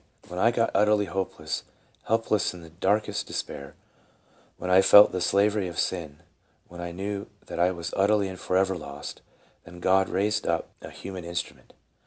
[0.29, 1.63] When I got utterly hopeless,
[2.05, 3.75] help less, in the darkest despair,
[4.57, 6.21] when I felt the slavery of sin....
[6.67, 9.21] when I knew that I was utterly and forever lost,...
[9.63, 11.73] thenGod raised up a human instrument.